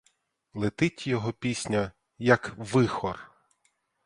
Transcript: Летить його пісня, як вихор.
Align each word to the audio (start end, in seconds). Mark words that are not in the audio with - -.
Летить 0.55 1.07
його 1.07 1.33
пісня, 1.33 1.91
як 2.19 2.53
вихор. 2.57 3.31